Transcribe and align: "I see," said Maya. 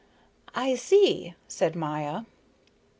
"I 0.55 0.73
see," 0.77 1.35
said 1.47 1.75
Maya. 1.75 2.21